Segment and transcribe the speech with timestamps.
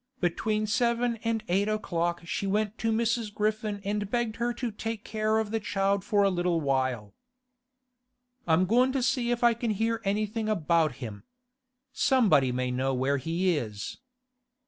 [0.19, 3.31] Between seven and eight o'clock she went to Mrs.
[3.31, 7.13] Griffin and begged her to take care of the child for a little while.
[8.47, 11.25] 'I'm goin' to see if I can hear anything about him.
[11.93, 13.99] Somebody may know where he is.